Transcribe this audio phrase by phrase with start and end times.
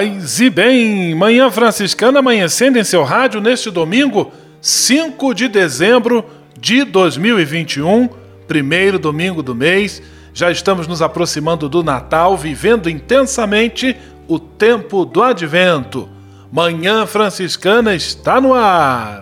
[0.00, 6.24] Paz e bem, Manhã Franciscana amanhecendo em seu rádio neste domingo, 5 de dezembro
[6.58, 8.08] de 2021,
[8.48, 10.00] primeiro domingo do mês.
[10.32, 13.94] Já estamos nos aproximando do Natal, vivendo intensamente
[14.26, 16.08] o tempo do advento.
[16.50, 19.20] Manhã Franciscana está no ar.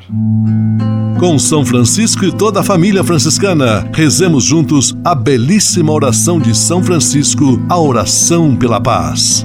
[1.18, 6.84] Com São Francisco e toda a família franciscana, rezemos juntos a belíssima oração de São
[6.84, 9.45] Francisco, a oração pela paz.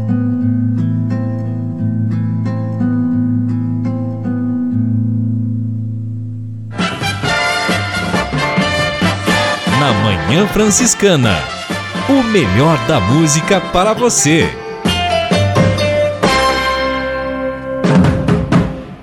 [10.31, 11.35] Manhã Franciscana
[12.07, 14.49] o melhor da música para você.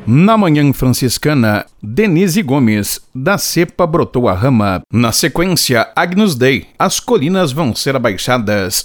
[0.07, 4.81] Na manhã franciscana, Denise Gomes, da cepa brotou a rama.
[4.91, 8.85] Na sequência, Agnus Dei, as colinas vão ser abaixadas.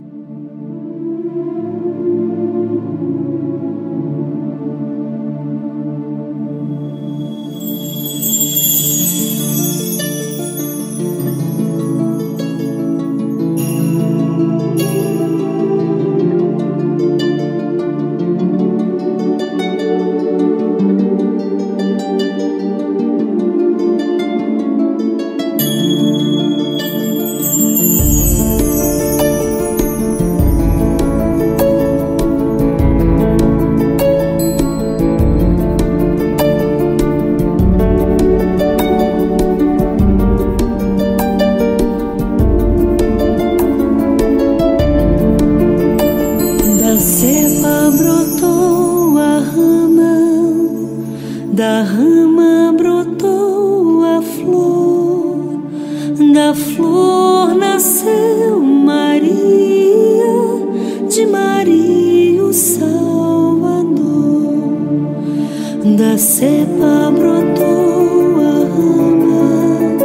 [65.96, 69.98] da cepa brotou a rama,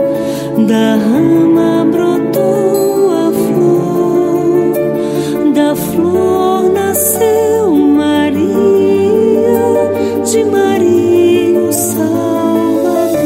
[0.66, 4.75] da rama brotou a flor,
[5.54, 8.47] da flor nasceu Maria,
[10.25, 13.19] de Maria o Salvador.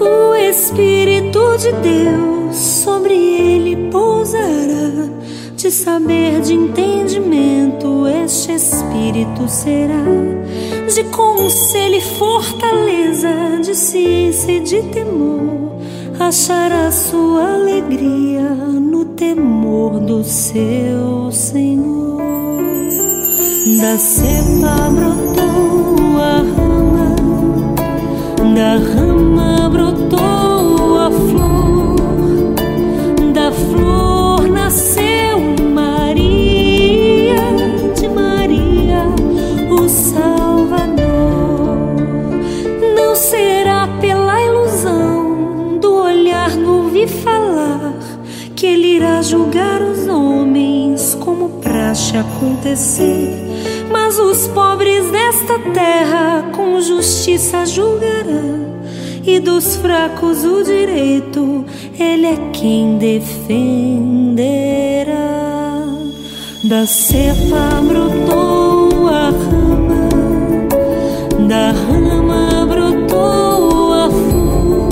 [0.00, 5.08] O Espírito de Deus sobre ele pousará,
[5.56, 10.27] de saber, de entendimento, este Espírito será
[10.98, 13.30] de conselho e fortaleza,
[13.62, 15.78] de ciência e de temor,
[16.18, 22.20] achará sua alegria no temor do seu Senhor.
[23.80, 27.14] Da cepa brotou a rama,
[28.56, 31.96] da rama brotou a flor,
[33.32, 35.07] da flor nasceu.
[48.98, 53.32] irá julgar os homens como praxe acontecer,
[53.92, 58.42] mas os pobres desta terra com justiça julgará,
[59.24, 61.64] e dos fracos o direito,
[61.96, 64.34] ele é quem defenderá.
[66.64, 70.08] Da cepa brotou a rama,
[71.46, 74.88] da rama brotou a flor,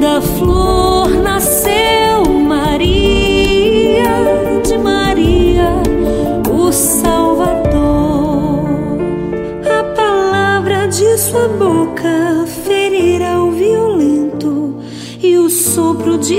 [0.00, 0.81] da flor.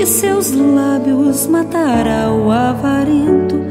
[0.05, 3.61] seus lábios matará o avarento.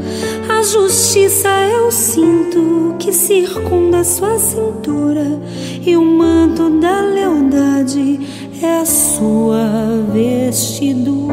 [0.48, 5.40] A justiça é o cinto que circunda sua cintura,
[5.84, 8.20] e o manto da lealdade
[8.62, 9.66] é a sua
[10.12, 11.32] vestidura.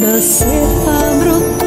[0.00, 1.63] Da cepa brotou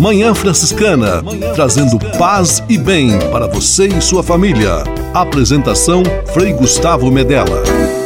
[0.00, 1.22] Manhã Franciscana,
[1.54, 4.82] trazendo paz e bem para você e sua família.
[5.12, 6.02] Apresentação
[6.32, 7.99] Frei Gustavo Medella.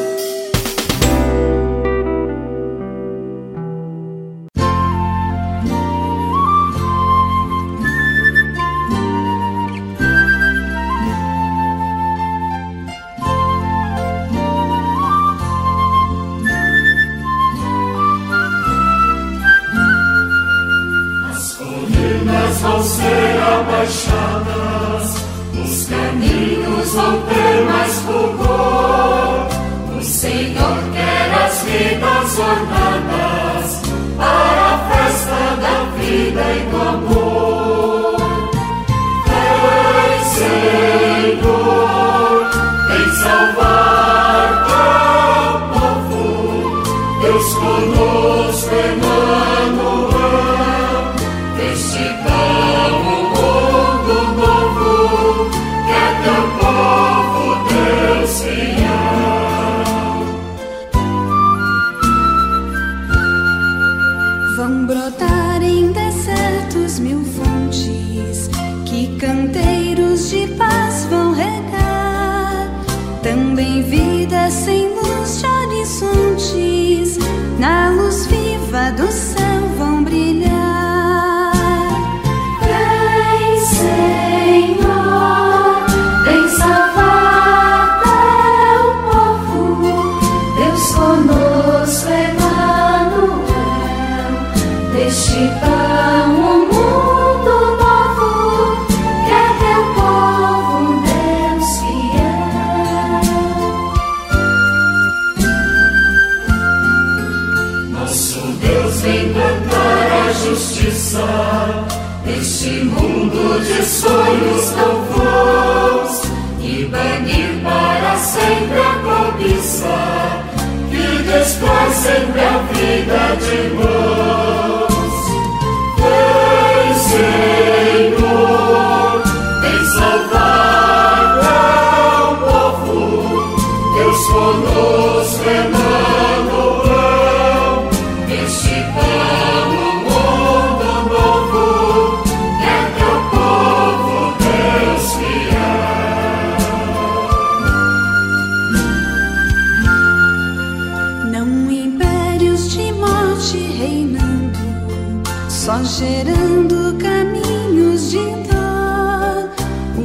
[155.85, 159.51] gerando caminhos de dor.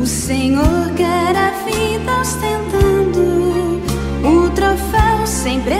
[0.02, 3.82] O Senhor quer a vida ostentando
[4.24, 5.79] o troféu sempre.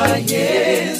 [0.00, 0.99] Soñala, Jesus.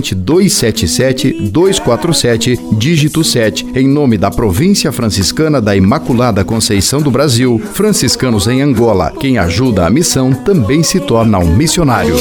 [0.00, 7.60] corrente 277 247 dígito 7, em nome da Província Franciscana da Imaculada Conceição do Brasil,
[7.74, 9.12] franciscanos em Angola.
[9.20, 12.14] Quem ajuda a missão também se torna um missionário.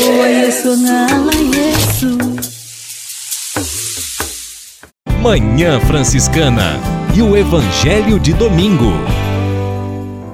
[5.22, 6.80] Manhã Franciscana
[7.16, 8.94] e o Evangelho de Domingo.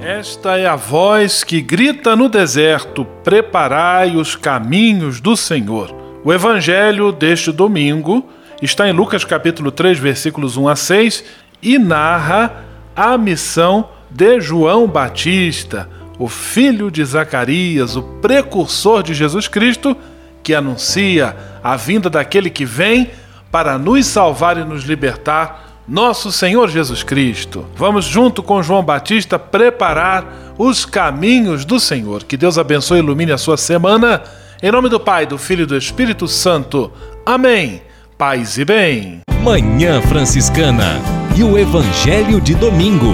[0.01, 6.04] Esta é a voz que grita no deserto: Preparai os caminhos do Senhor.
[6.25, 8.27] O evangelho deste domingo
[8.59, 11.23] está em Lucas capítulo 3, versículos 1 a 6
[11.61, 12.63] e narra
[12.95, 19.95] a missão de João Batista, o filho de Zacarias, o precursor de Jesus Cristo,
[20.41, 23.11] que anuncia a vinda daquele que vem
[23.51, 27.67] para nos salvar e nos libertar, nosso Senhor Jesus Cristo.
[27.75, 32.23] Vamos, junto com João Batista, preparar os caminhos do Senhor.
[32.23, 34.23] Que Deus abençoe e ilumine a sua semana
[34.61, 36.91] em nome do Pai, do Filho e do Espírito Santo.
[37.25, 37.81] Amém.
[38.17, 39.21] Paz e bem.
[39.43, 40.99] Manhã Franciscana
[41.35, 43.13] e o Evangelho de Domingo.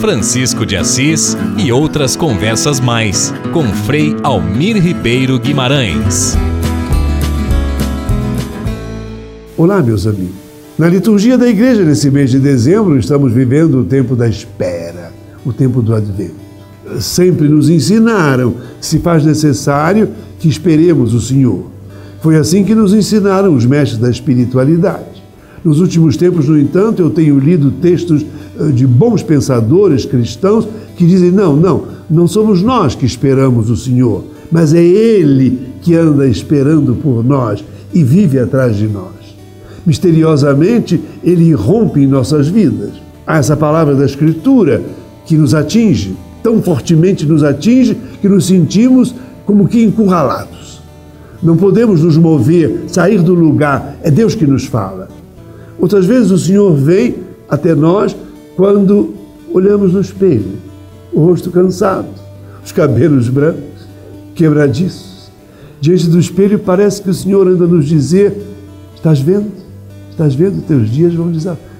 [0.00, 6.36] Francisco de Assis e outras conversas mais com Frei Almir Ribeiro Guimarães.
[9.56, 10.34] Olá, meus amigos.
[10.76, 15.10] Na liturgia da igreja, nesse mês de dezembro, estamos vivendo o tempo da espera,
[15.44, 16.45] o tempo do advento
[17.00, 21.66] sempre nos ensinaram, se faz necessário que esperemos o Senhor.
[22.20, 25.22] Foi assim que nos ensinaram os mestres da espiritualidade.
[25.64, 28.24] Nos últimos tempos, no entanto, eu tenho lido textos
[28.58, 30.66] eh, de bons pensadores cristãos
[30.96, 35.94] que dizem: não, não, não somos nós que esperamos o Senhor, mas é Ele que
[35.94, 39.12] anda esperando por nós e vive atrás de nós.
[39.84, 42.90] Misteriosamente, Ele irrompe em nossas vidas.
[43.26, 44.82] Há essa palavra da Escritura
[45.24, 46.14] que nos atinge
[46.46, 49.12] tão fortemente nos atinge que nos sentimos
[49.44, 50.80] como que encurralados.
[51.42, 55.08] Não podemos nos mover, sair do lugar, é Deus que nos fala.
[55.76, 57.16] Outras vezes o Senhor vem
[57.48, 58.16] até nós
[58.54, 59.12] quando
[59.52, 60.52] olhamos no espelho,
[61.12, 62.06] o rosto cansado,
[62.64, 63.88] os cabelos brancos,
[64.36, 65.28] quebradiços.
[65.80, 68.40] Diante do espelho parece que o Senhor anda nos dizer:
[68.94, 69.50] Estás vendo?
[70.12, 70.62] Estás vendo?
[70.62, 71.32] Teus dias vão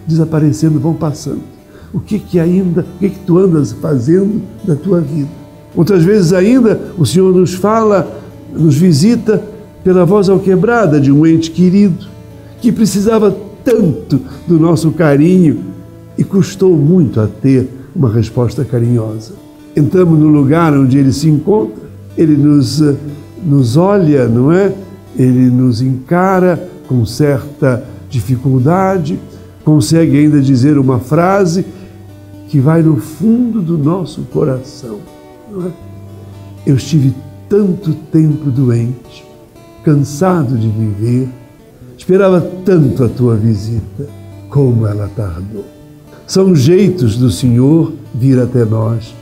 [0.09, 1.56] desaparecendo, vão passando
[1.97, 5.31] o que que ainda, o que que tu andas fazendo da tua vida.
[5.75, 8.21] Outras vezes ainda o Senhor nos fala,
[8.53, 9.43] nos visita
[9.83, 12.07] pela voz alquebrada de um ente querido
[12.61, 13.35] que precisava
[13.65, 15.61] tanto do nosso carinho
[16.19, 19.33] e custou muito a ter uma resposta carinhosa.
[19.75, 21.83] Entramos no lugar onde ele se encontra,
[22.17, 22.95] ele nos, eh,
[23.43, 24.71] nos olha, não é?
[25.19, 29.19] Ele nos encara com certa dificuldade,
[29.65, 31.65] consegue ainda dizer uma frase
[32.49, 34.99] que vai no fundo do nosso coração.
[35.65, 35.71] É?
[36.67, 37.15] Eu estive
[37.49, 39.25] tanto tempo doente,
[39.85, 41.29] cansado de viver,
[41.97, 44.09] esperava tanto a tua visita,
[44.49, 45.65] como ela tardou.
[46.27, 49.15] São jeitos do Senhor vir até nós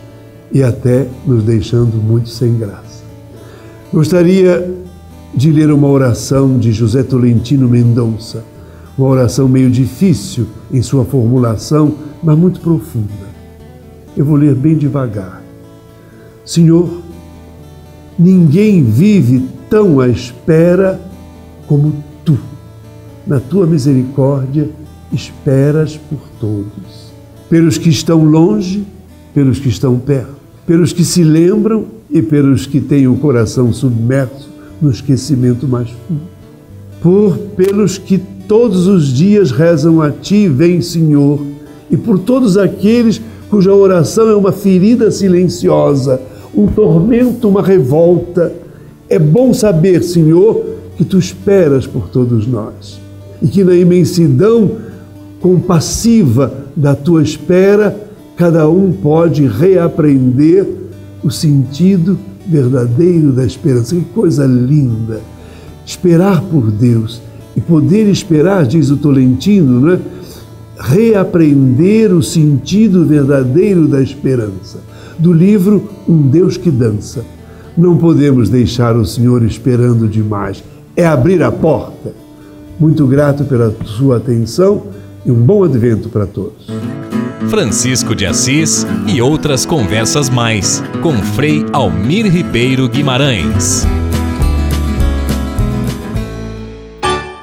[0.52, 3.04] e até nos deixando muito sem graça.
[3.92, 4.72] Gostaria
[5.34, 8.44] de ler uma oração de José Tolentino Mendonça,
[8.96, 13.34] uma oração meio difícil em sua formulação, mas muito profunda.
[14.16, 15.42] Eu vou ler bem devagar.
[16.44, 17.02] Senhor,
[18.18, 21.00] ninguém vive tão à espera
[21.66, 21.92] como
[22.24, 22.38] tu.
[23.26, 24.70] Na tua misericórdia,
[25.12, 27.12] esperas por todos.
[27.50, 28.84] Pelos que estão longe,
[29.34, 30.34] pelos que estão perto,
[30.66, 34.48] pelos que se lembram e pelos que têm o coração submerso
[34.80, 36.22] no esquecimento mais fundo.
[37.02, 41.40] Por pelos que todos os dias rezam a ti, vem Senhor,
[41.94, 46.20] e por todos aqueles cuja oração é uma ferida silenciosa,
[46.52, 48.52] um tormento, uma revolta.
[49.08, 50.60] É bom saber, Senhor,
[50.96, 53.00] que tu esperas por todos nós
[53.40, 54.72] e que na imensidão
[55.40, 57.96] compassiva da tua espera,
[58.36, 60.66] cada um pode reaprender
[61.22, 63.94] o sentido verdadeiro da esperança.
[63.94, 65.20] Que coisa linda!
[65.86, 67.22] Esperar por Deus
[67.56, 70.00] e poder esperar, diz o Tolentino, não é?
[70.78, 74.78] Reaprender o sentido verdadeiro da esperança.
[75.18, 77.24] do livro Um Deus que Dança.
[77.76, 80.62] Não podemos deixar o Senhor esperando demais.
[80.96, 82.12] É abrir a porta.
[82.78, 84.88] Muito grato pela sua atenção
[85.24, 86.66] e um bom advento para todos.
[87.48, 93.86] Francisco de Assis e outras conversas mais com Frei Almir Ribeiro Guimarães.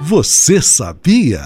[0.02, 1.46] Você sabia?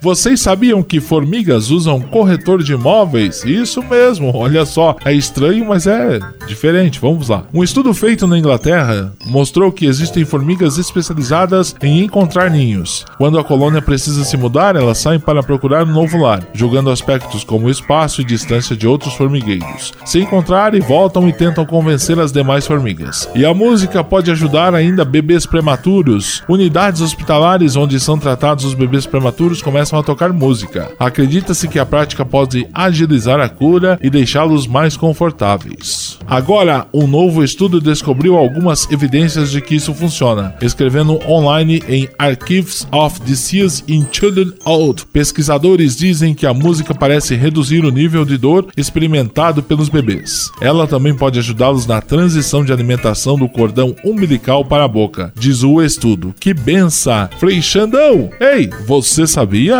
[0.00, 3.44] Vocês sabiam que formigas usam corretor de imóveis?
[3.44, 4.96] Isso mesmo, olha só.
[5.04, 7.00] É estranho, mas é diferente.
[7.00, 7.44] Vamos lá.
[7.52, 13.04] Um estudo feito na Inglaterra mostrou que existem formigas especializadas em encontrar ninhos.
[13.18, 17.42] Quando a colônia precisa se mudar, elas saem para procurar um novo lar, julgando aspectos
[17.42, 19.92] como espaço e distância de outros formigueiros.
[20.04, 23.28] Se encontrarem, voltam e tentam convencer as demais formigas.
[23.34, 26.42] E a música pode ajudar ainda bebês prematuros.
[26.48, 30.90] Unidades hospitalares onde são tratados os bebês prematuros começam a tocar música.
[30.98, 36.18] Acredita-se que a prática pode agilizar a cura e deixá-los mais confortáveis.
[36.26, 42.86] Agora, um novo estudo descobriu algumas evidências de que isso funciona, escrevendo online em Archives
[42.92, 45.06] of Disease in Children Old.
[45.06, 50.50] Pesquisadores dizem que a música parece reduzir o nível de dor experimentado pelos bebês.
[50.60, 55.62] Ela também pode ajudá-los na transição de alimentação do cordão umbilical para a boca, diz
[55.62, 56.34] o estudo.
[56.38, 57.28] Que benção!
[57.38, 58.30] Frei Xandão!
[58.40, 59.77] Ei, você sabia?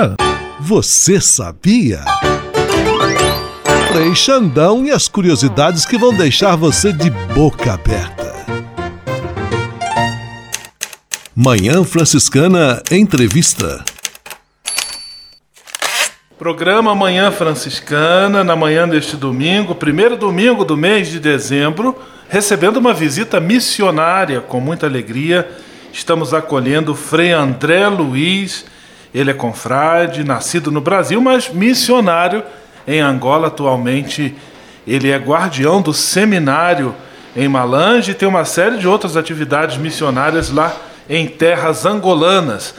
[0.60, 2.04] Você sabia?
[3.90, 8.46] Frei Xandão e as curiosidades que vão deixar você de boca aberta.
[11.34, 13.84] Manhã Franciscana Entrevista.
[16.38, 21.96] Programa Manhã Franciscana, na manhã deste domingo, primeiro domingo do mês de dezembro,
[22.28, 25.50] recebendo uma visita missionária com muita alegria.
[25.92, 28.64] Estamos acolhendo Frei André Luiz
[29.14, 32.42] ele é confrade, nascido no Brasil, mas missionário
[32.86, 34.34] em Angola atualmente.
[34.86, 36.94] Ele é guardião do seminário
[37.36, 40.74] em Malange e tem uma série de outras atividades missionárias lá
[41.08, 42.74] em terras angolanas.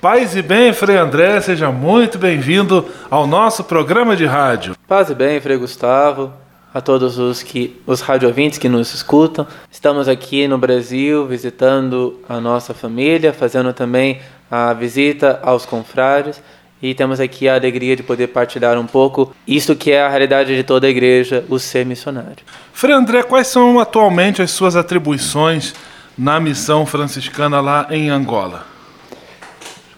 [0.00, 4.76] Paz e bem, Frei André, seja muito bem-vindo ao nosso programa de rádio.
[4.86, 6.30] Paz e bem, Frei Gustavo,
[6.74, 9.46] a todos os que os radiovintes que nos escutam.
[9.70, 14.20] Estamos aqui no Brasil visitando a nossa família, fazendo também
[14.56, 16.40] a visita aos confrades
[16.80, 20.54] e temos aqui a alegria de poder partilhar um pouco isso que é a realidade
[20.54, 22.44] de toda a igreja, o ser missionário.
[22.72, 25.74] Frei André, quais são atualmente as suas atribuições
[26.16, 28.64] na missão franciscana lá em Angola?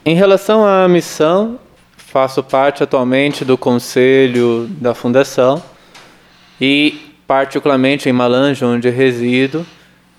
[0.03, 1.59] Em relação à missão,
[1.99, 5.63] faço parte atualmente do conselho da fundação
[6.59, 9.67] e particularmente em Malange, onde resido,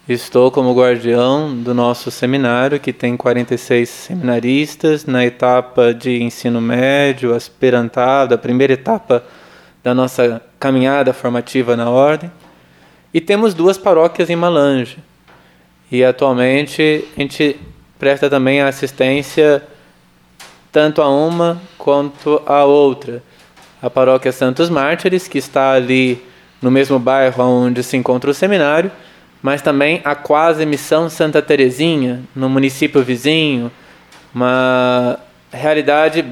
[0.07, 7.35] Estou como guardião do nosso seminário, que tem 46 seminaristas, na etapa de ensino médio,
[7.35, 9.21] aspirantado, a primeira etapa
[9.83, 12.31] da nossa caminhada formativa na ordem.
[13.13, 14.99] E temos duas paróquias em Malange.
[15.91, 17.59] E atualmente a gente
[17.99, 19.61] presta também assistência
[20.71, 23.21] tanto a uma quanto a outra.
[23.81, 26.23] A paróquia Santos Mártires, que está ali
[26.61, 28.89] no mesmo bairro onde se encontra o seminário,
[29.47, 33.71] mas também a quase missão Santa Terezinha, no município vizinho,
[34.35, 35.17] uma
[35.49, 36.25] realidade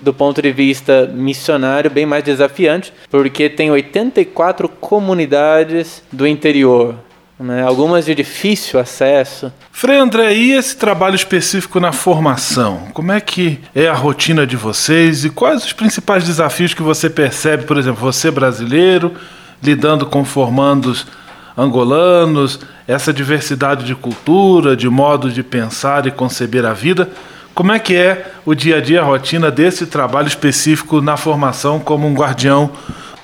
[0.00, 6.96] do ponto de vista missionário bem mais desafiante, porque tem 84 comunidades do interior,
[7.38, 7.62] né?
[7.62, 9.52] algumas de difícil acesso.
[9.70, 12.88] Frei André, e esse trabalho específico na formação?
[12.92, 17.08] Como é que é a rotina de vocês e quais os principais desafios que você
[17.08, 19.14] percebe, por exemplo, você brasileiro,
[19.62, 21.06] lidando com formandos
[21.56, 27.08] angolanos, essa diversidade de cultura, de modo de pensar e conceber a vida.
[27.54, 31.80] Como é que é o dia a dia, a rotina desse trabalho específico na formação
[31.80, 32.70] como um guardião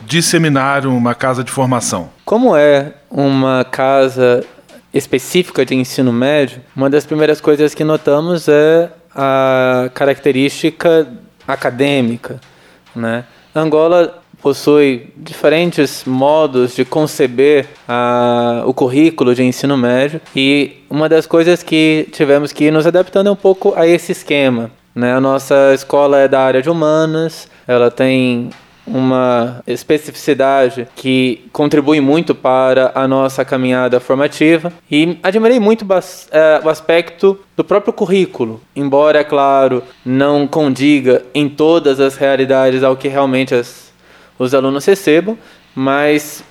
[0.00, 2.08] de seminário, uma casa de formação?
[2.24, 4.42] Como é uma casa
[4.92, 11.06] específica de ensino médio, uma das primeiras coisas que notamos é a característica
[11.46, 12.40] acadêmica,
[12.96, 13.24] né?
[13.54, 21.26] Angola possui diferentes modos de conceber a, o currículo de ensino médio e uma das
[21.26, 24.70] coisas que tivemos que ir nos adaptando é um pouco a esse esquema.
[24.94, 25.14] Né?
[25.14, 28.50] A nossa escola é da área de humanas, ela tem
[28.86, 35.86] uma especificidade que contribui muito para a nossa caminhada formativa e admirei muito
[36.32, 42.82] é, o aspecto do próprio currículo, embora, é claro, não condiga em todas as realidades
[42.82, 43.91] ao que realmente as
[44.38, 45.38] os alunos recebam,
[45.74, 46.42] mas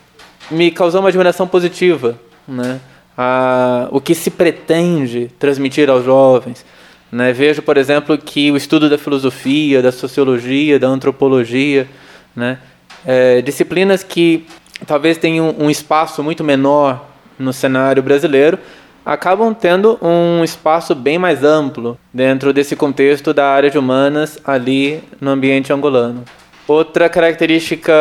[0.50, 2.80] me causou uma admiração positiva, né?
[3.18, 6.66] A, o que se pretende transmitir aos jovens,
[7.12, 7.34] Né?
[7.34, 11.88] Vejo, por exemplo, que o estudo da filosofia, da sociologia, da antropologia,
[12.34, 12.58] né?
[13.06, 14.46] É, disciplinas que
[14.88, 17.06] talvez tenham um espaço muito menor
[17.38, 18.58] no cenário brasileiro,
[19.06, 25.04] acabam tendo um espaço bem mais amplo dentro desse contexto da área de humanas ali
[25.20, 26.24] no ambiente angolano.
[26.72, 27.92] Outra característica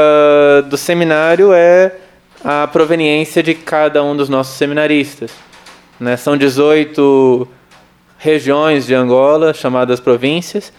[0.70, 1.92] do seminário é
[2.44, 5.33] a proveniência de cada um dos nossos seminaristas.
[5.98, 6.16] Né?
[6.16, 7.48] São 18
[8.16, 10.72] regiões de Angola, chamadas províncias,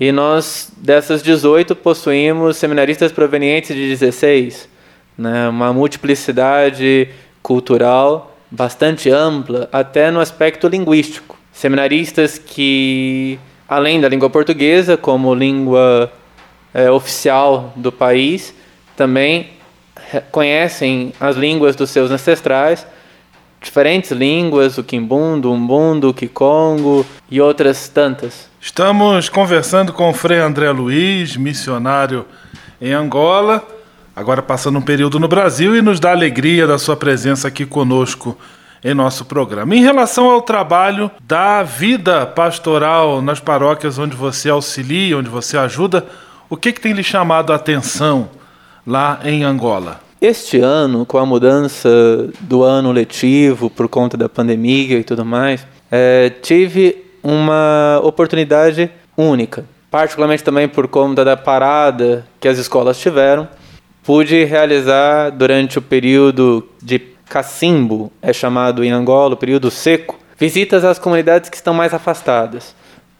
[0.00, 4.68] e nós, dessas 18, possuímos seminaristas provenientes de 16.
[5.16, 5.48] Né?
[5.48, 7.08] Uma multiplicidade
[7.40, 11.38] cultural bastante ampla, até no aspecto linguístico.
[11.52, 16.12] Seminaristas que, além da língua portuguesa, como língua
[16.78, 18.54] é, oficial do país,
[18.96, 19.50] também
[20.30, 22.86] conhecem as línguas dos seus ancestrais,
[23.60, 28.48] diferentes línguas, o quimbundo, o umbundo, o kikongo e outras tantas.
[28.60, 32.24] Estamos conversando com o Frei André Luiz, missionário
[32.80, 33.66] em Angola,
[34.14, 38.38] agora passando um período no Brasil e nos dá alegria da sua presença aqui conosco
[38.84, 39.74] em nosso programa.
[39.74, 46.06] Em relação ao trabalho da vida pastoral nas paróquias onde você auxilia, onde você ajuda,
[46.50, 48.30] o que, que tem lhe chamado a atenção
[48.86, 50.00] lá em Angola?
[50.20, 51.88] Este ano, com a mudança
[52.40, 59.64] do ano letivo por conta da pandemia e tudo mais, é, tive uma oportunidade única.
[59.90, 63.48] Particularmente também por conta da parada que as escolas tiveram,
[64.02, 70.82] pude realizar durante o período de cacimbo, é chamado em Angola, o período seco, visitas
[70.82, 72.74] às comunidades que estão mais afastadas,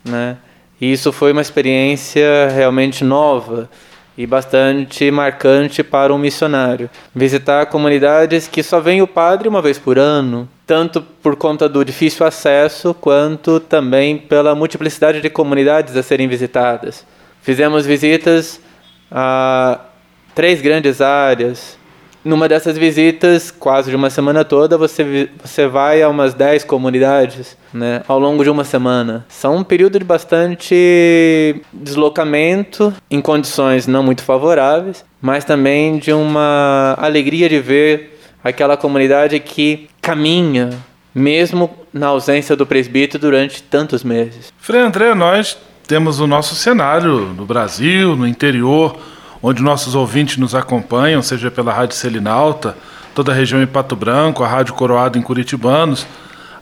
[0.05, 0.39] né?
[0.81, 3.69] E isso foi uma experiência realmente nova
[4.17, 6.91] e bastante marcante para um missionário.
[7.15, 11.85] Visitar comunidades que só vem o padre uma vez por ano, tanto por conta do
[11.85, 17.07] difícil acesso, quanto também pela multiplicidade de comunidades a serem visitadas.
[17.43, 18.61] Fizemos visitas
[19.09, 19.79] a
[20.35, 21.78] três grandes áreas.
[22.25, 27.57] Numa dessas visitas, quase de uma semana toda, você, você vai a umas 10 comunidades
[27.73, 29.25] né, ao longo de uma semana.
[29.29, 36.97] São um período de bastante deslocamento em condições não muito favoráveis, mas também de uma
[36.99, 40.71] alegria de ver aquela comunidade que caminha,
[41.15, 44.53] mesmo na ausência do presbítero durante tantos meses.
[44.59, 48.99] Frei André, nós temos o nosso cenário no Brasil, no interior
[49.43, 52.77] onde nossos ouvintes nos acompanham, seja pela Rádio Selinalta,
[53.15, 56.07] toda a região em Pato Branco, a Rádio Coroado em Curitibanos.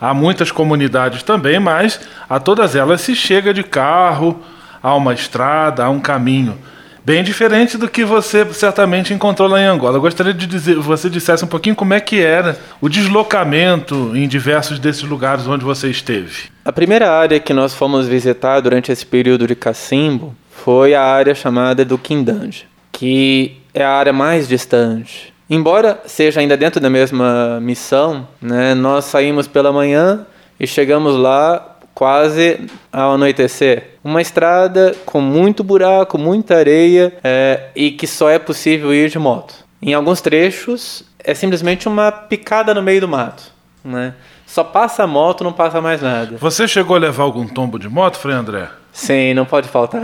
[0.01, 4.41] Há muitas comunidades também, mas a todas elas se chega de carro,
[4.83, 6.59] há uma estrada, há um caminho.
[7.07, 9.97] Bem diferente do que você certamente encontrou lá em Angola.
[9.97, 14.27] Eu gostaria de dizer, você dissesse um pouquinho como é que era o deslocamento em
[14.27, 16.51] diversos desses lugares onde você esteve.
[16.65, 20.35] A primeira área que nós fomos visitar durante esse período de cacimbo
[20.66, 25.33] foi a área chamada do Quindange, que é a área mais distante.
[25.48, 30.26] Embora seja ainda dentro da mesma missão, né, nós saímos pela manhã
[30.59, 33.90] e chegamos lá quase ao anoitecer.
[34.02, 39.20] Uma estrada com muito buraco, muita areia é, e que só é possível ir de
[39.20, 39.55] moto.
[39.81, 43.52] Em alguns trechos é simplesmente uma picada no meio do mato.
[43.85, 44.14] Né?
[44.44, 46.37] Só passa a moto, não passa mais nada.
[46.38, 48.68] Você chegou a levar algum tombo de moto, Frei André?
[48.96, 50.00] Sim, não pode faltar.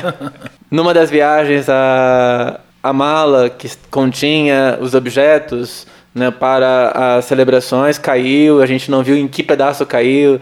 [0.70, 8.62] Numa das viagens, a, a mala que continha os objetos né, para as celebrações caiu,
[8.62, 10.40] a gente não viu em que pedaço caiu.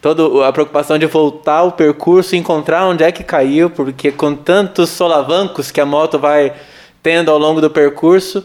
[0.00, 4.34] Toda a preocupação de voltar o percurso e encontrar onde é que caiu, porque com
[4.34, 6.52] tantos solavancos que a moto vai
[7.04, 8.44] tendo ao longo do percurso,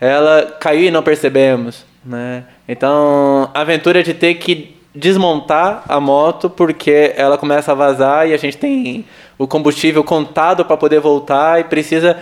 [0.00, 1.84] ela caiu e não percebemos.
[2.02, 2.44] Né?
[2.66, 8.32] Então, a aventura de ter que desmontar a moto porque ela começa a vazar e
[8.34, 9.04] a gente tem
[9.38, 12.16] o combustível contado para poder voltar e precisa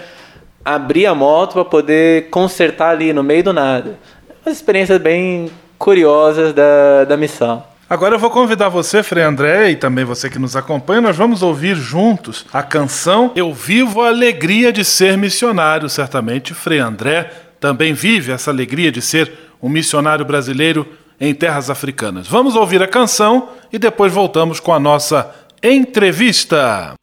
[0.64, 3.98] abrir a moto para poder consertar ali no meio do nada.
[4.44, 7.62] Umas experiências bem curiosas da, da missão.
[7.88, 11.42] Agora eu vou convidar você, Frei André, e também você que nos acompanha, nós vamos
[11.42, 15.88] ouvir juntos a canção Eu Vivo a Alegria de Ser Missionário.
[15.88, 19.32] Certamente, Frei André também vive essa alegria de ser
[19.62, 20.86] um missionário brasileiro
[21.20, 22.26] em terras africanas.
[22.26, 25.30] Vamos ouvir a canção e depois voltamos com a nossa
[25.62, 26.94] entrevista.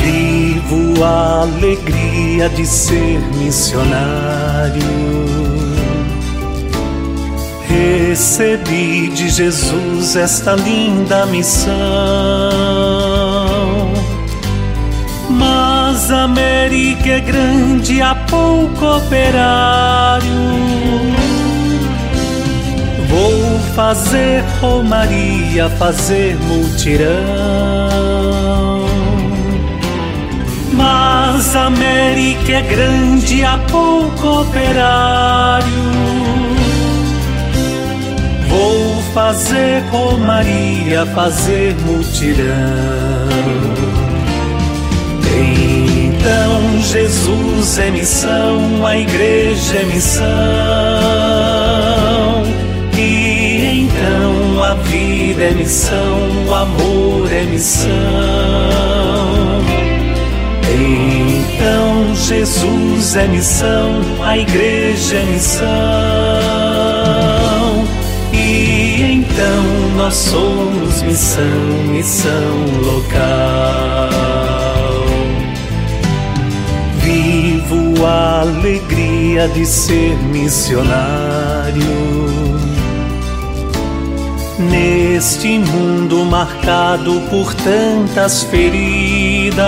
[0.00, 5.17] Vivo a alegria de ser missionário
[7.78, 11.70] Recebi de Jesus esta linda missão.
[15.30, 20.26] Mas a América é grande, há pouco operário.
[23.08, 27.14] Vou fazer romaria, fazer multirão.
[30.72, 36.17] Mas a América é grande, há pouco operário.
[38.48, 42.48] Vou fazer romaria, fazer mutirão.
[45.38, 50.26] Então Jesus é missão, a igreja é missão.
[52.96, 57.88] E então a vida é missão, o amor é missão.
[60.70, 66.67] Então Jesus é missão, a igreja é missão.
[70.08, 71.44] Nós somos missão,
[71.86, 74.08] missão local.
[77.02, 81.82] Vivo a alegria de ser missionário.
[84.58, 89.58] Neste mundo marcado por tantas feridas,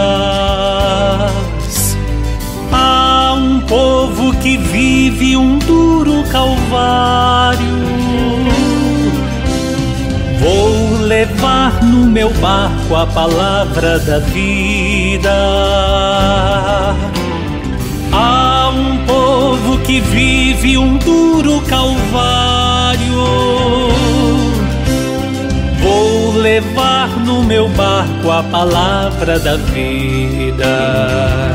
[2.73, 8.00] há um povo que vive um duro calvário
[10.41, 15.31] Vou levar no meu barco a palavra da vida.
[18.11, 23.11] Há um povo que vive um duro calvário.
[25.83, 31.55] Vou levar no meu barco a palavra da vida.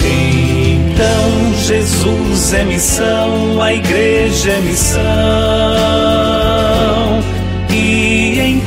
[0.00, 5.04] Então Jesus é missão, a igreja é missão.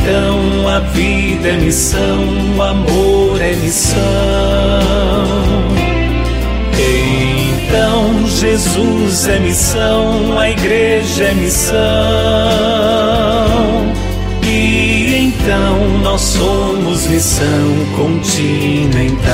[0.08, 2.24] Então a vida é missão,
[2.56, 4.00] o amor é missão.
[7.60, 11.76] Então Jesus é missão, a igreja é missão.
[14.43, 19.28] E então nós somos missão continental.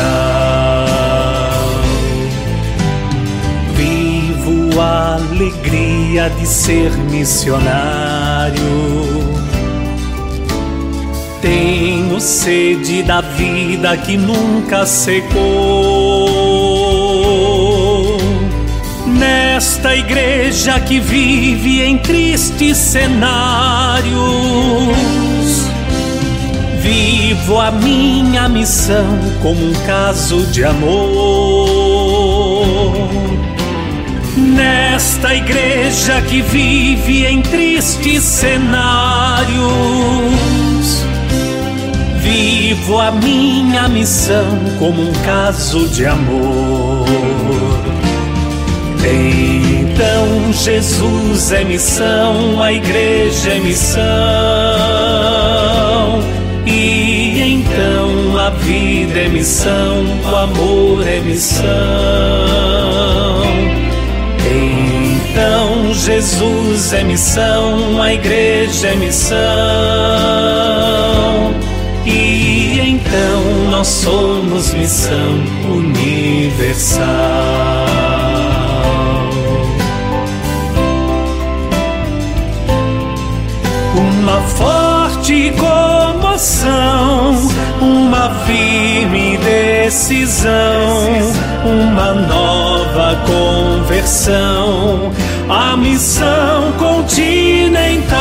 [3.76, 9.13] Vivo a alegria de ser missionário
[12.24, 15.34] sede da vida que nunca secou.
[19.06, 24.08] Nesta igreja que vive em tristes cenários,
[26.82, 30.94] vivo a minha missão como um caso de amor.
[34.38, 39.14] Nesta igreja que vive em tristes cenários
[42.66, 44.48] Vivo a minha missão
[44.80, 47.06] como um caso de amor.
[49.04, 54.02] Então Jesus é missão, a igreja é missão.
[56.66, 61.66] E então a vida é missão, o amor é missão.
[64.40, 69.34] Então Jesus é missão, a igreja é missão.
[72.74, 77.06] E então nós somos missão universal.
[83.96, 87.36] Uma forte comoção,
[87.80, 90.52] uma firme decisão,
[91.64, 95.12] uma nova conversão,
[95.48, 98.14] a missão continental,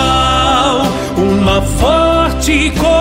[1.17, 2.92] uma forte comoção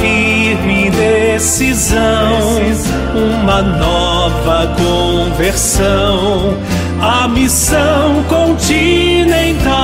[0.00, 2.58] firme decisão,
[3.14, 6.56] uma nova conversão,
[7.00, 9.74] a missão continental.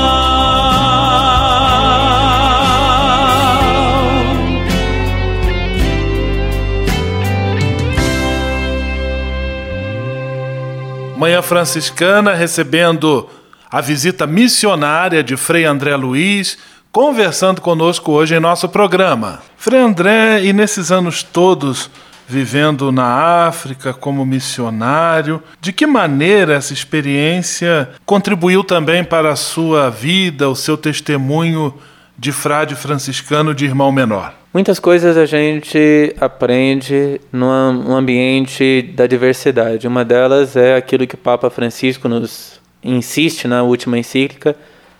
[11.16, 13.28] Manhã Franciscana recebendo
[13.70, 16.56] a visita missionária de Frei André Luiz,
[16.92, 19.40] conversando conosco hoje em nosso programa.
[19.56, 21.90] Frei André, e nesses anos todos
[22.26, 29.90] vivendo na África como missionário, de que maneira essa experiência contribuiu também para a sua
[29.90, 31.74] vida, o seu testemunho
[32.16, 34.34] de frade franciscano de irmão menor?
[34.54, 37.50] Muitas coisas a gente aprende no
[37.96, 39.86] ambiente da diversidade.
[39.86, 44.56] Uma delas é aquilo que o Papa Francisco nos insiste na última encíclica,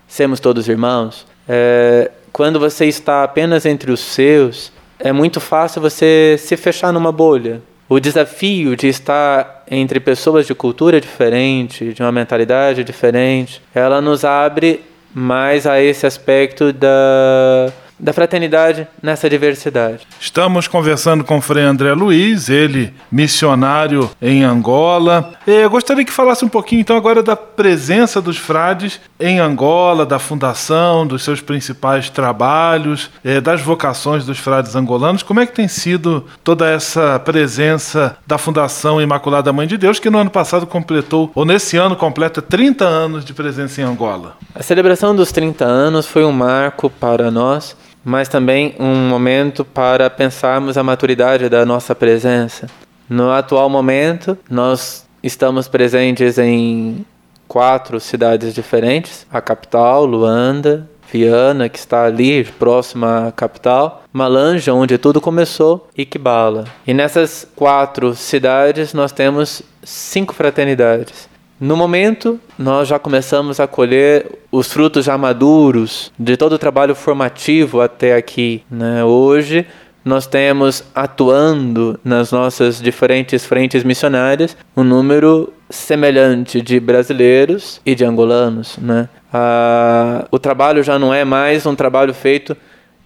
[0.07, 1.30] sermos todos irmãos.
[1.53, 7.11] É, quando você está apenas entre os seus, é muito fácil você se fechar numa
[7.11, 7.61] bolha.
[7.89, 14.25] O desafio de estar entre pessoas de cultura diferente, de uma mentalidade diferente, ela nos
[14.25, 20.07] abre mais a esse aspecto da da fraternidade nessa diversidade.
[20.19, 25.33] Estamos conversando com o Frei André Luiz, ele missionário em Angola.
[25.47, 30.19] Eu gostaria que falasse um pouquinho então agora da presença dos frades em Angola, da
[30.19, 35.23] fundação, dos seus principais trabalhos, eh, das vocações dos frades angolanos.
[35.23, 40.09] Como é que tem sido toda essa presença da Fundação Imaculada Mãe de Deus, que
[40.09, 44.37] no ano passado completou, ou nesse ano completa 30 anos de presença em Angola?
[44.55, 50.09] A celebração dos 30 anos foi um marco para nós mas também um momento para
[50.09, 52.67] pensarmos a maturidade da nossa presença.
[53.09, 57.05] No atual momento, nós estamos presentes em
[57.49, 64.97] quatro cidades diferentes: a capital, Luanda, Viana, que está ali próxima à capital, Malanja, onde
[64.97, 66.65] tudo começou, e Kibala.
[66.87, 71.29] E nessas quatro cidades nós temos cinco fraternidades.
[71.61, 76.95] No momento, nós já começamos a colher os frutos já maduros de todo o trabalho
[76.95, 78.63] formativo até aqui.
[78.71, 79.05] Né?
[79.05, 79.67] Hoje,
[80.03, 88.07] nós temos atuando nas nossas diferentes frentes missionárias um número semelhante de brasileiros e de
[88.07, 88.79] angolanos.
[88.79, 89.07] Né?
[89.31, 92.57] Ah, o trabalho já não é mais um trabalho feito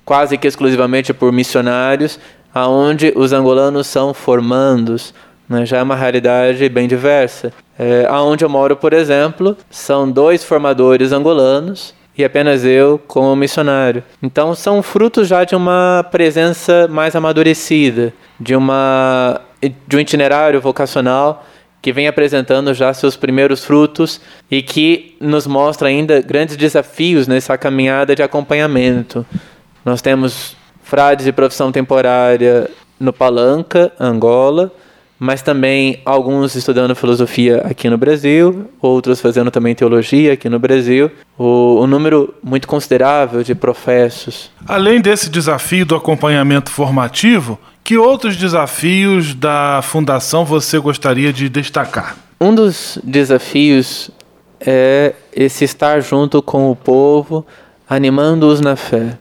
[0.04, 2.20] quase que exclusivamente por missionários,
[2.54, 5.12] aonde os angolanos são formandos
[5.48, 7.52] né, já é uma realidade bem diversa.
[7.78, 14.02] É, aonde eu moro, por exemplo, são dois formadores angolanos e apenas eu como missionário.
[14.22, 19.40] Então são frutos já de uma presença mais amadurecida, de uma
[19.86, 21.44] de um itinerário vocacional
[21.80, 27.58] que vem apresentando já seus primeiros frutos e que nos mostra ainda grandes desafios nessa
[27.58, 29.26] caminhada de acompanhamento.
[29.84, 34.72] Nós temos frades de profissão temporária no Palanca, Angola,
[35.24, 41.10] mas também alguns estudando filosofia aqui no Brasil, outros fazendo também teologia aqui no Brasil.
[41.38, 44.50] O, um número muito considerável de professos.
[44.68, 52.18] Além desse desafio do acompanhamento formativo, que outros desafios da fundação você gostaria de destacar?
[52.38, 54.10] Um dos desafios
[54.60, 57.46] é esse estar junto com o povo,
[57.88, 59.16] animando-os na fé.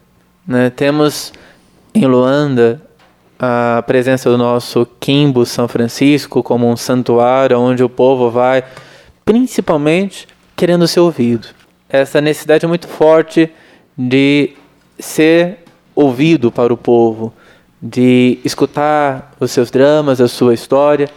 [0.46, 0.68] Né?
[0.68, 1.32] Temos
[1.94, 2.82] em Luanda
[3.38, 8.64] a presença do nosso Quimbo São Francisco como um santuário onde o povo vai,
[9.24, 11.48] principalmente querendo ser ouvido.
[11.88, 13.50] Essa necessidade muito forte
[13.96, 14.52] de
[14.98, 15.58] ser
[15.94, 17.32] ouvido para o povo,
[17.80, 21.08] de escutar os seus dramas, a sua história,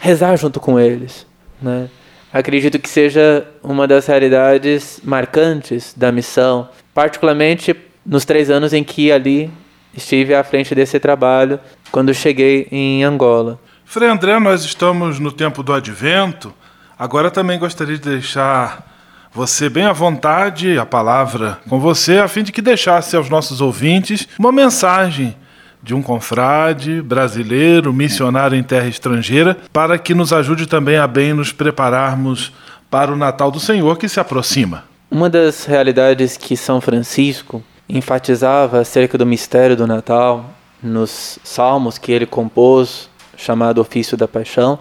[0.00, 1.26] rezar junto com eles.
[1.60, 1.88] Né?
[2.32, 9.12] Acredito que seja uma das realidades marcantes da missão, particularmente nos três anos em que
[9.12, 9.50] ali
[9.96, 11.58] estive à frente desse trabalho
[11.90, 13.58] quando cheguei em Angola.
[13.84, 16.52] Frei André, nós estamos no tempo do advento.
[16.98, 18.92] Agora também gostaria de deixar
[19.32, 23.60] você bem à vontade, a palavra com você, a fim de que deixasse aos nossos
[23.60, 25.36] ouvintes uma mensagem
[25.82, 31.34] de um confrade brasileiro, missionário em terra estrangeira, para que nos ajude também a bem
[31.34, 32.52] nos prepararmos
[32.90, 34.84] para o Natal do Senhor que se aproxima.
[35.10, 40.50] Uma das realidades que São Francisco enfatizava acerca do mistério do Natal
[40.82, 44.78] nos salmos que ele compôs, chamado Ofício da Paixão,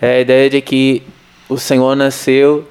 [0.00, 1.02] é a ideia de que
[1.48, 2.66] o Senhor nasceu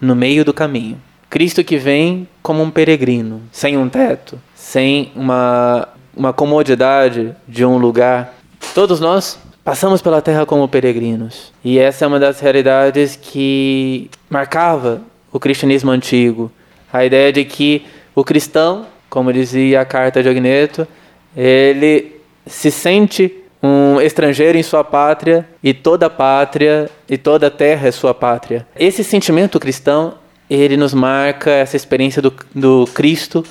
[0.00, 1.00] no meio do caminho.
[1.28, 7.76] Cristo que vem como um peregrino, sem um teto, sem uma, uma comodidade de um
[7.76, 8.34] lugar.
[8.74, 11.52] Todos nós passamos pela terra como peregrinos.
[11.64, 15.00] E essa é uma das realidades que marcava
[15.32, 16.52] o cristianismo antigo.
[16.92, 20.88] A ideia de que o cristão como dizia a carta de Agneto,
[21.36, 27.92] ele se sente um estrangeiro em sua pátria e toda pátria e toda terra é
[27.92, 28.66] sua pátria.
[28.76, 30.14] Esse sentimento cristão,
[30.50, 33.44] ele nos marca essa experiência do, do Cristo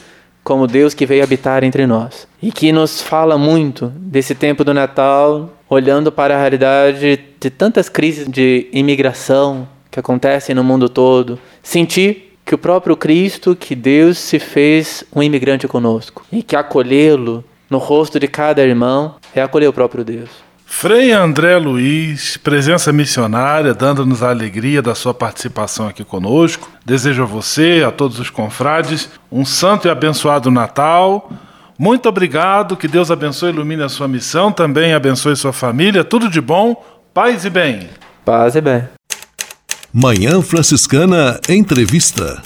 [0.44, 4.74] como Deus que veio habitar entre nós e que nos fala muito desse tempo do
[4.74, 11.40] Natal, olhando para a realidade de tantas crises de imigração que acontecem no mundo todo,
[11.64, 17.44] sentir que o próprio Cristo, que Deus se fez um imigrante conosco e que acolhê-lo
[17.70, 20.30] no rosto de cada irmão é acolher o próprio Deus.
[20.66, 26.70] Frei André Luiz, presença missionária, dando-nos a alegria da sua participação aqui conosco.
[26.84, 31.30] Desejo a você, a todos os confrades, um santo e abençoado Natal.
[31.78, 36.04] Muito obrigado, que Deus abençoe e ilumine a sua missão, também abençoe sua família.
[36.04, 36.84] Tudo de bom,
[37.14, 37.90] paz e bem.
[38.26, 38.84] Paz e bem.
[39.96, 42.42] Manhã Franciscana Entrevista.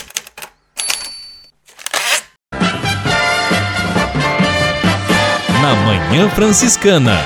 [5.62, 7.18] Na Manhã Franciscana.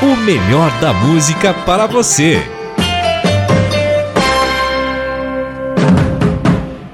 [0.00, 2.40] O melhor da música para você.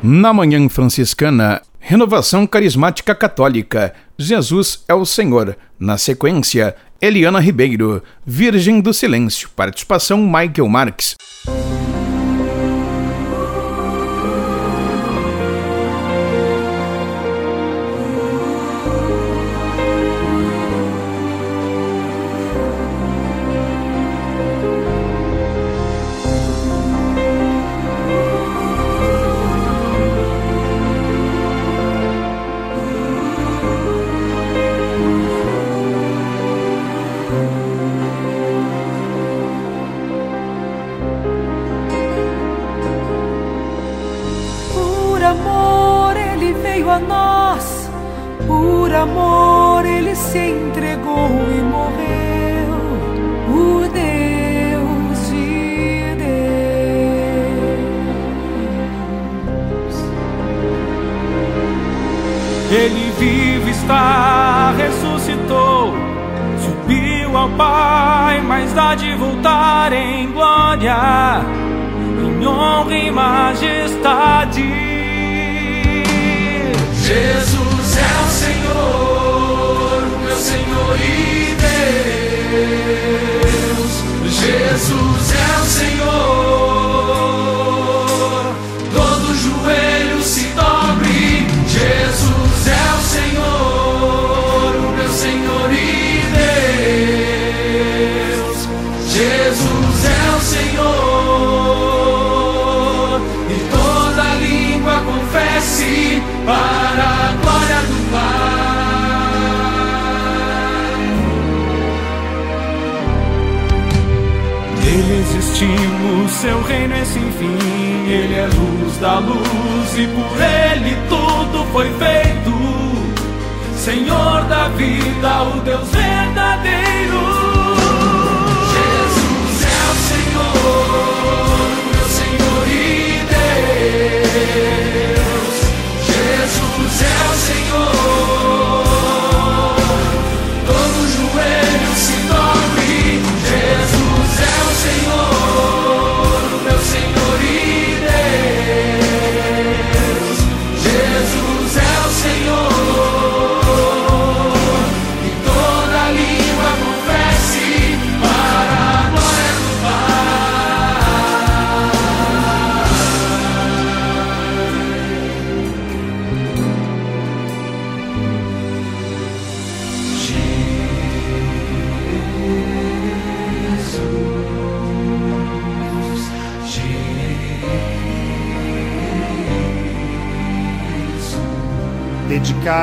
[0.03, 3.93] Na Manhã Franciscana, Renovação Carismática Católica.
[4.19, 5.55] Jesus é o Senhor.
[5.79, 9.51] Na sequência, Eliana Ribeiro, Virgem do Silêncio.
[9.55, 11.15] Participação Michael Marques.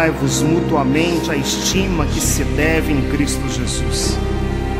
[0.01, 4.17] Dedicai-vos mutuamente à estima que se deve em Cristo Jesus.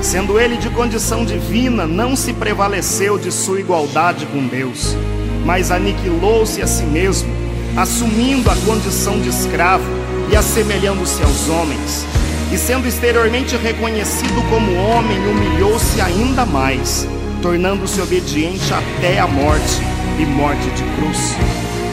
[0.02, 4.98] Sendo ele de condição divina, não se prevaleceu de sua igualdade com Deus,
[5.46, 7.32] mas aniquilou-se a si mesmo,
[7.78, 9.86] assumindo a condição de escravo
[10.32, 12.04] e assemelhando-se aos homens.
[12.52, 17.08] E sendo exteriormente reconhecido como homem, humilhou-se ainda mais,
[17.44, 19.82] tornando-se obediente até a morte
[20.18, 21.36] e morte de cruz.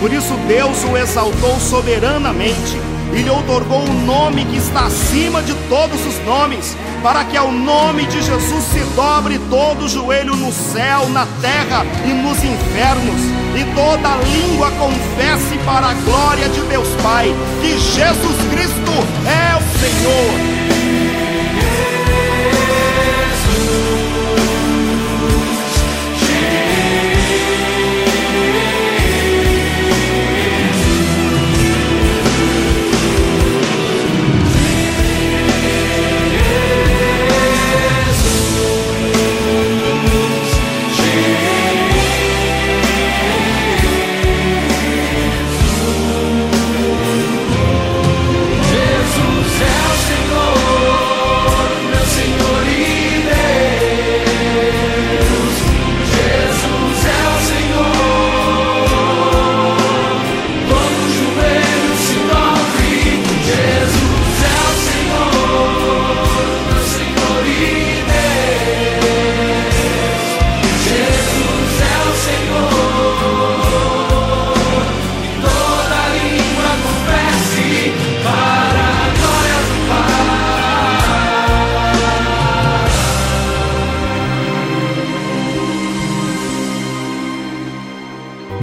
[0.00, 5.42] Por isso Deus o exaltou soberanamente e lhe outorgou o um nome que está acima
[5.42, 10.36] de todos os nomes, para que ao nome de Jesus se dobre todo o joelho
[10.36, 13.20] no céu, na terra e nos infernos,
[13.54, 18.92] e toda língua confesse para a glória de Deus Pai que Jesus Cristo
[19.26, 20.67] é o Senhor.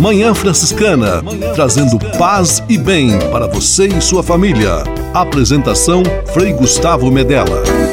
[0.05, 1.23] Manhã Franciscana,
[1.55, 4.83] trazendo paz e bem para você e sua família.
[5.11, 7.84] Apresentação Frei Gustavo Medella.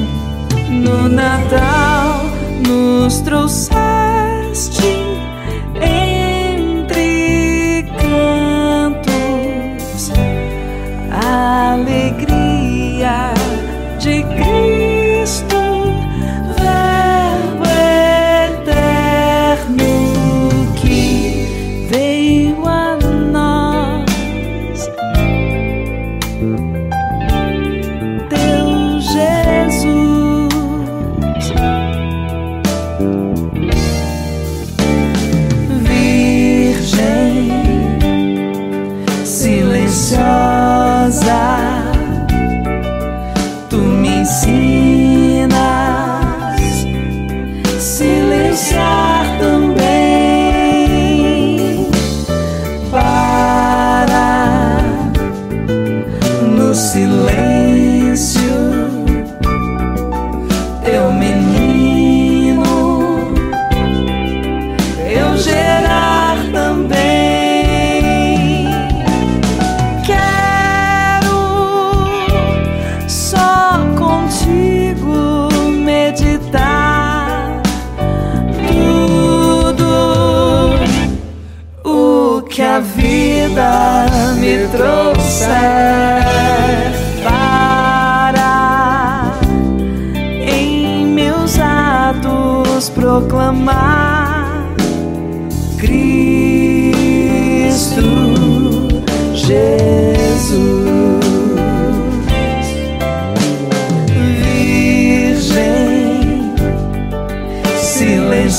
[0.68, 2.26] No Natal
[2.68, 3.91] nos trouxeste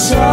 [0.03, 0.32] silenciosa,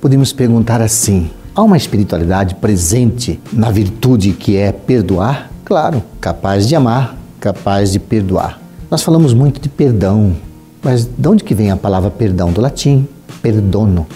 [0.00, 5.50] podemos perguntar assim: há uma espiritualidade presente na virtude que é perdoar?
[5.64, 8.60] Claro, capaz de amar, capaz de perdoar.
[8.90, 10.34] Nós falamos muito de perdão,
[10.82, 12.50] mas de onde que vem a palavra perdão?
[12.50, 13.06] Do latim,
[13.42, 14.06] perdono.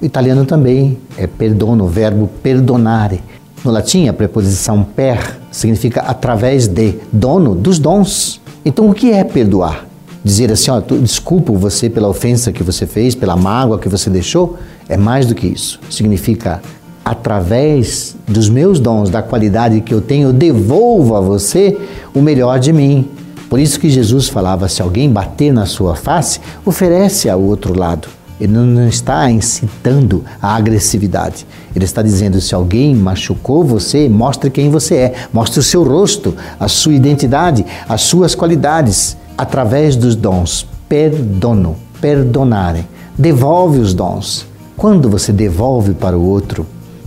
[0.00, 3.22] O italiano também é perdono, o verbo perdonare.
[3.64, 8.40] No latim, a preposição per significa através de, dono dos dons.
[8.64, 9.87] Então, o que é perdoar?
[10.28, 14.58] Dizer assim, ó, desculpo você pela ofensa que você fez, pela mágoa que você deixou,
[14.86, 15.80] é mais do que isso.
[15.88, 16.60] Significa
[17.02, 21.78] através dos meus dons, da qualidade que eu tenho, eu devolvo a você
[22.14, 23.08] o melhor de mim.
[23.48, 28.06] Por isso que Jesus falava: se alguém bater na sua face, oferece ao outro lado.
[28.38, 31.46] Ele não está incitando a agressividade.
[31.74, 36.36] Ele está dizendo: se alguém machucou você, mostre quem você é, mostre o seu rosto,
[36.60, 40.66] a sua identidade, as suas qualidades, através dos dons.
[40.88, 42.84] Perdono, perdonare.
[43.16, 44.46] Devolve os dons.
[44.76, 46.66] Quando você devolve para o outro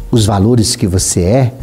[0.09, 1.53] os valores que você é,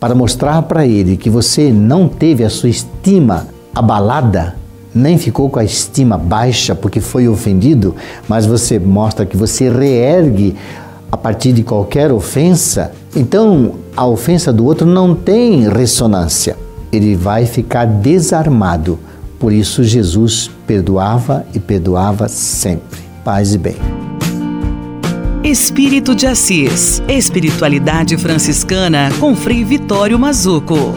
[0.00, 4.56] para mostrar para ele que você não teve a sua estima abalada,
[4.94, 7.94] nem ficou com a estima baixa porque foi ofendido,
[8.28, 10.56] mas você mostra que você reergue
[11.10, 16.56] a partir de qualquer ofensa, então a ofensa do outro não tem ressonância.
[16.92, 18.98] Ele vai ficar desarmado.
[19.46, 22.98] Por isso Jesus perdoava e perdoava sempre.
[23.24, 23.76] Paz e bem.
[25.44, 27.00] Espírito de Assis.
[27.06, 30.92] Espiritualidade franciscana com Frei Vitório Mazuco.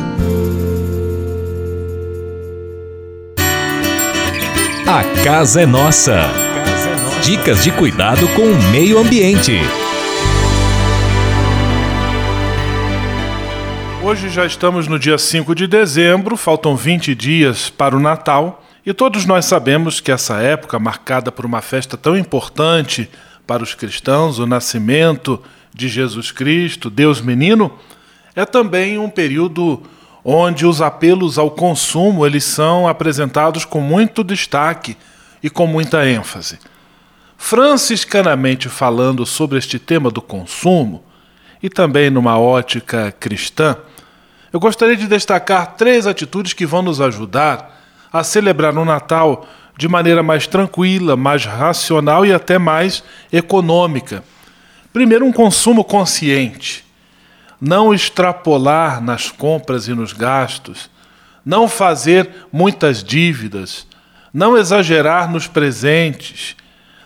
[4.88, 6.24] A casa é nossa.
[7.24, 9.60] Dicas de cuidado com o meio ambiente.
[14.10, 18.92] Hoje já estamos no dia 5 de dezembro, faltam 20 dias para o Natal, e
[18.92, 23.08] todos nós sabemos que essa época, marcada por uma festa tão importante
[23.46, 25.40] para os cristãos, o nascimento
[25.72, 27.72] de Jesus Cristo, Deus menino,
[28.36, 29.84] é também um período
[30.26, 34.98] onde os apelos ao consumo eles são apresentados com muito destaque
[35.44, 36.58] e com muita ênfase.
[37.38, 41.04] Franciscanamente falando sobre este tema do consumo,
[41.62, 43.78] e também numa ótica cristã,
[44.52, 47.80] eu gostaria de destacar três atitudes que vão nos ajudar
[48.12, 49.48] a celebrar o Natal
[49.78, 54.24] de maneira mais tranquila, mais racional e até mais econômica.
[54.92, 56.84] Primeiro, um consumo consciente.
[57.62, 60.90] Não extrapolar nas compras e nos gastos,
[61.46, 63.86] não fazer muitas dívidas,
[64.34, 66.56] não exagerar nos presentes,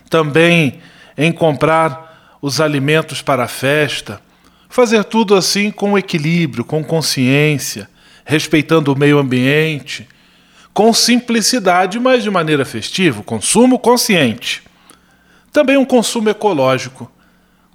[0.10, 0.80] também
[1.18, 4.22] em comprar os alimentos para a festa,
[4.74, 7.88] fazer tudo assim com equilíbrio, com consciência,
[8.26, 10.10] respeitando o meio ambiente,
[10.74, 14.64] com simplicidade, mas de maneira festiva, consumo consciente.
[15.52, 17.12] Também um consumo ecológico.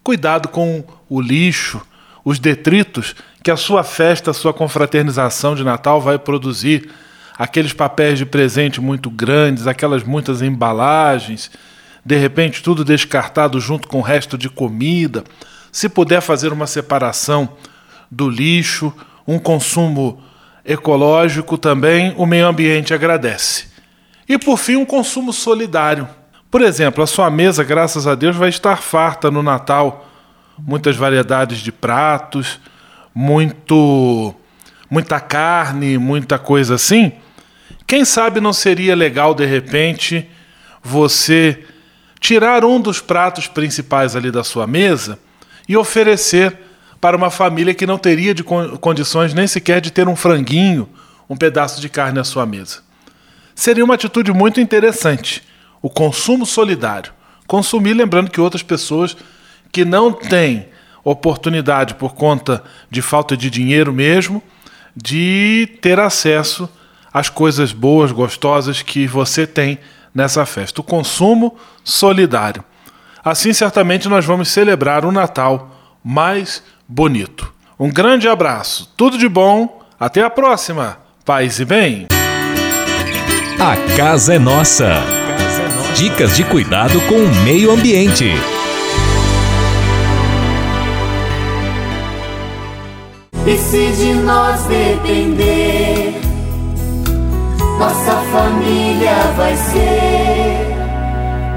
[0.03, 1.81] Cuidado com o lixo,
[2.25, 6.91] os detritos que a sua festa, a sua confraternização de Natal vai produzir,
[7.39, 11.49] aqueles papéis de presente muito grandes, aquelas muitas embalagens,
[12.05, 15.23] de repente tudo descartado junto com o resto de comida.
[15.71, 17.57] Se puder fazer uma separação
[18.11, 18.93] do lixo,
[19.27, 20.23] um consumo
[20.65, 23.69] ecológico também, o meio ambiente agradece.
[24.29, 26.09] E por fim, um consumo solidário.
[26.51, 30.07] Por exemplo, a sua mesa, graças a Deus, vai estar farta no Natal
[30.59, 32.59] muitas variedades de pratos,
[33.15, 34.35] muito
[34.91, 37.13] muita carne, muita coisa assim.
[37.87, 40.29] Quem sabe não seria legal de repente
[40.83, 41.65] você
[42.21, 45.19] tirar um dos pratos principais ali da sua mesa
[45.69, 46.57] e oferecer
[47.01, 50.89] para uma família que não teria de condições nem sequer de ter um franguinho,
[51.29, 52.79] um pedaço de carne à sua mesa.
[53.55, 55.43] Seria uma atitude muito interessante,
[55.83, 57.13] o consumo solidário.
[57.47, 59.17] Consumir lembrando que outras pessoas
[59.71, 60.69] que não tem
[61.05, 64.43] oportunidade por conta de falta de dinheiro mesmo,
[64.95, 66.69] de ter acesso
[67.13, 69.79] às coisas boas, gostosas que você tem
[70.15, 70.81] nessa festa.
[70.81, 72.65] O consumo solidário.
[73.29, 75.71] Assim, certamente, nós vamos celebrar o Natal
[76.03, 77.53] mais bonito.
[77.79, 80.97] Um grande abraço, tudo de bom, até a próxima.
[81.27, 82.07] Paz e bem.
[83.61, 85.03] A casa é nossa.
[85.95, 88.33] Dicas de cuidado com o meio ambiente.
[93.47, 96.15] E se de nós depender,
[97.79, 100.38] nossa família vai ser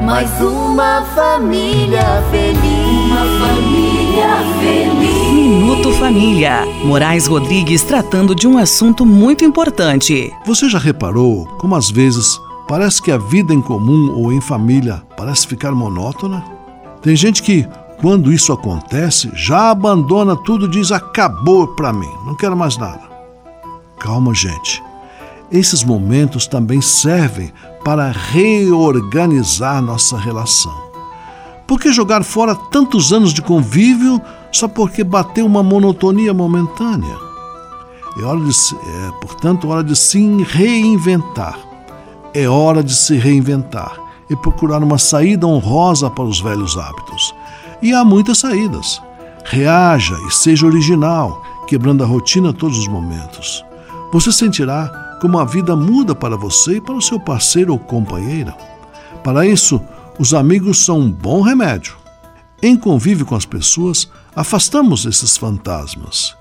[0.01, 3.11] mais uma família feliz.
[3.11, 5.31] Uma família feliz.
[5.31, 6.65] Minuto Família.
[6.83, 10.33] Moraes Rodrigues tratando de um assunto muito importante.
[10.45, 15.03] Você já reparou como às vezes parece que a vida em comum ou em família
[15.15, 16.43] parece ficar monótona?
[17.01, 17.67] Tem gente que,
[17.99, 23.01] quando isso acontece, já abandona tudo e diz: acabou pra mim, não quero mais nada.
[23.99, 24.81] Calma, gente.
[25.51, 27.51] Esses momentos também servem
[27.83, 30.91] para reorganizar nossa relação.
[31.67, 34.21] Por que jogar fora tantos anos de convívio
[34.51, 37.15] só porque bateu uma monotonia momentânea?
[38.17, 41.57] É hora de, é, portanto, hora de se reinventar.
[42.33, 43.97] É hora de se reinventar
[44.29, 47.33] e procurar uma saída honrosa para os velhos hábitos.
[47.81, 49.01] E há muitas saídas.
[49.45, 53.65] Reaja e seja original, quebrando a rotina a todos os momentos.
[54.13, 58.57] Você sentirá como a vida muda para você e para o seu parceiro ou companheira.
[59.23, 59.79] Para isso,
[60.17, 61.95] os amigos são um bom remédio.
[62.59, 66.35] Em convívio com as pessoas, afastamos esses fantasmas.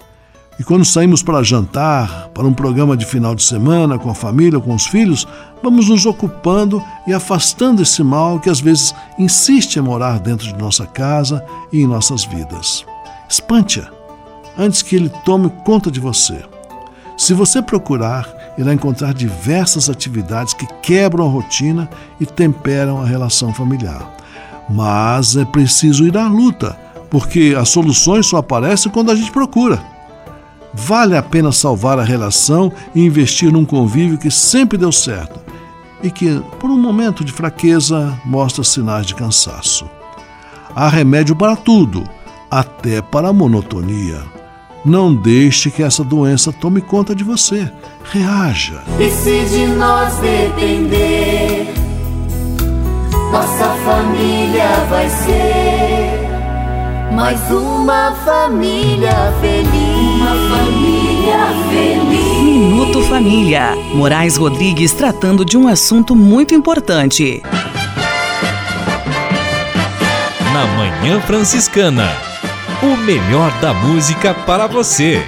[0.58, 4.58] E quando saímos para jantar, para um programa de final de semana, com a família,
[4.58, 5.28] com os filhos,
[5.62, 10.56] vamos nos ocupando e afastando esse mal que às vezes insiste em morar dentro de
[10.56, 12.84] nossa casa e em nossas vidas.
[13.28, 13.90] Espante-a
[14.58, 16.42] antes que ele tome conta de você.
[17.16, 21.88] Se você procurar, irá encontrar diversas atividades que quebram a rotina
[22.20, 24.14] e temperam a relação familiar.
[24.68, 26.78] Mas é preciso ir à luta,
[27.11, 29.82] porque as soluções só aparecem quando a gente procura.
[30.72, 35.40] Vale a pena salvar a relação e investir num convívio que sempre deu certo
[36.02, 39.88] e que, por um momento de fraqueza, mostra sinais de cansaço.
[40.74, 42.04] Há remédio para tudo,
[42.50, 44.39] até para a monotonia.
[44.84, 47.70] Não deixe que essa doença tome conta de você.
[48.04, 48.82] Reaja.
[48.98, 51.72] E se de nós depender,
[53.30, 56.30] nossa família vai ser
[57.12, 59.70] mais uma família feliz.
[60.16, 62.42] Uma família feliz.
[62.42, 63.76] Minuto Família.
[63.94, 67.42] Moraes Rodrigues tratando de um assunto muito importante.
[70.52, 72.29] Na Manhã Franciscana.
[72.82, 75.20] O melhor da música para você.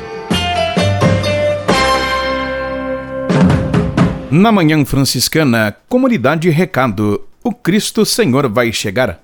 [4.31, 7.21] Na Manhã Franciscana, Comunidade Recado.
[7.45, 9.21] O Cristo Senhor vai chegar.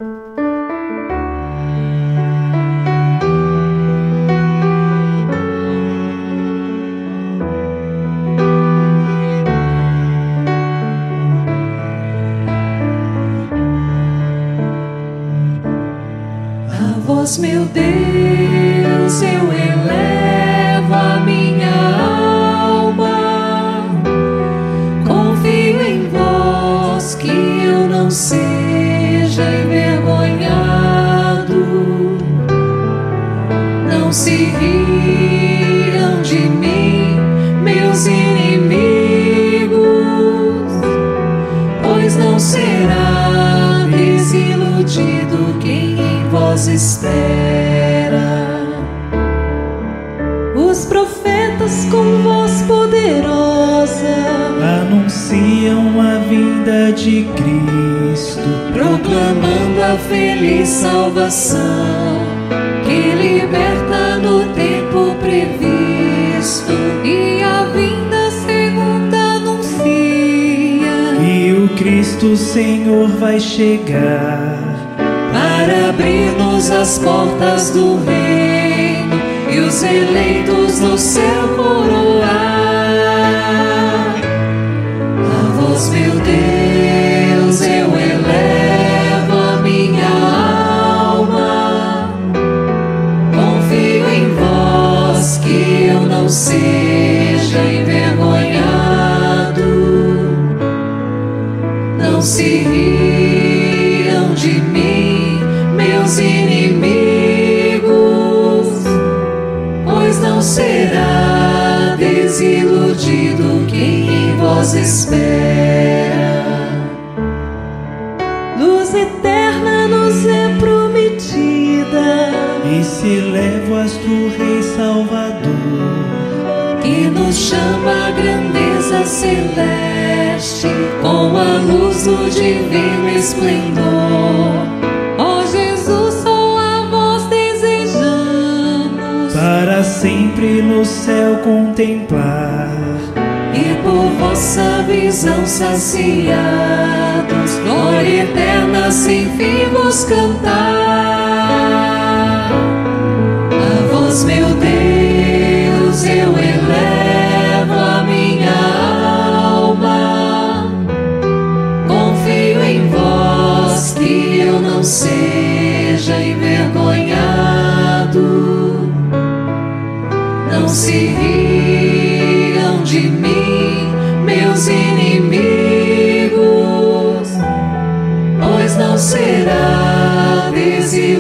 [145.89, 150.78] Saciados, glória eterna sem fim vos cantar.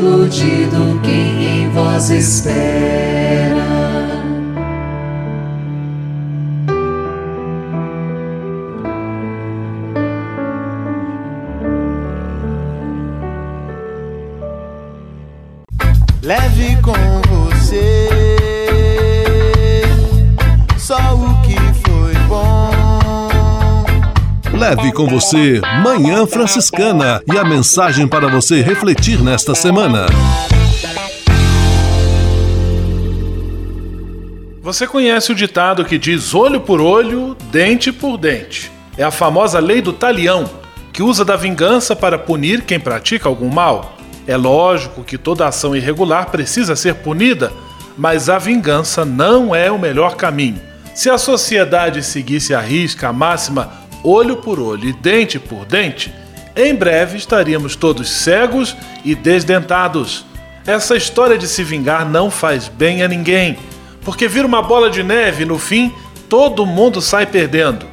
[0.08, 3.57] Desiludido quem em vós espera.
[24.58, 30.06] Leve com você Manhã Franciscana e a mensagem para você refletir nesta semana.
[34.60, 38.68] Você conhece o ditado que diz olho por olho, dente por dente.
[38.96, 40.50] É a famosa lei do talião,
[40.92, 43.96] que usa da vingança para punir quem pratica algum mal.
[44.26, 47.52] É lógico que toda ação irregular precisa ser punida,
[47.96, 50.60] mas a vingança não é o melhor caminho.
[50.96, 56.12] Se a sociedade seguisse à risca a máxima olho por olho e dente por dente,
[56.56, 60.24] em breve estaríamos todos cegos e desdentados.
[60.66, 63.56] Essa história de se vingar não faz bem a ninguém,
[64.02, 65.92] porque vira uma bola de neve e no fim
[66.28, 67.86] todo mundo sai perdendo.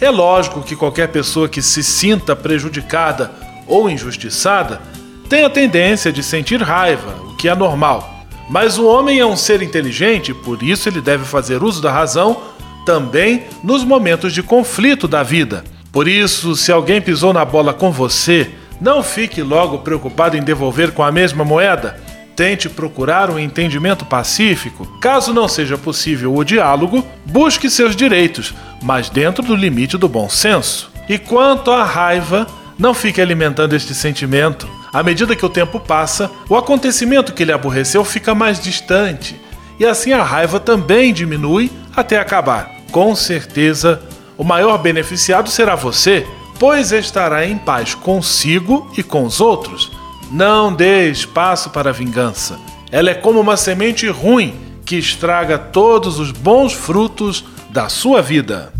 [0.00, 3.30] É lógico que qualquer pessoa que se sinta prejudicada
[3.66, 4.82] ou injustiçada
[5.28, 8.26] tem a tendência de sentir raiva, o que é normal.
[8.50, 12.42] Mas o homem é um ser inteligente, por isso ele deve fazer uso da razão
[12.84, 15.64] também nos momentos de conflito da vida.
[15.90, 20.92] Por isso, se alguém pisou na bola com você, não fique logo preocupado em devolver
[20.92, 22.00] com a mesma moeda.
[22.34, 24.86] Tente procurar um entendimento pacífico.
[25.00, 30.28] Caso não seja possível o diálogo, busque seus direitos, mas dentro do limite do bom
[30.28, 30.90] senso.
[31.08, 32.46] E quanto à raiva,
[32.78, 34.68] não fique alimentando este sentimento.
[34.92, 39.40] À medida que o tempo passa, o acontecimento que lhe aborreceu fica mais distante,
[39.78, 42.70] e assim a raiva também diminui até acabar.
[42.90, 44.02] Com certeza,
[44.36, 46.26] o maior beneficiado será você,
[46.58, 49.90] pois estará em paz consigo e com os outros.
[50.30, 52.58] Não dê espaço para a vingança.
[52.90, 54.54] Ela é como uma semente ruim
[54.84, 58.72] que estraga todos os bons frutos da sua vida.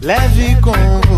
[0.00, 1.17] Leve com